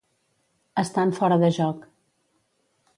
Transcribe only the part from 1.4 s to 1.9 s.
de joc.